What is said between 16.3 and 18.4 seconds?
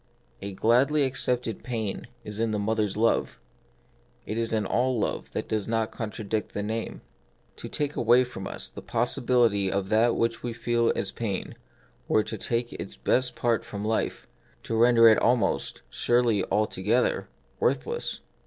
altogether— worthless.